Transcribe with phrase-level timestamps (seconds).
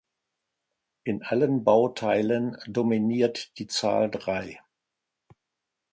[1.03, 4.59] In allen Bauteilen dominiert die Zahl drei.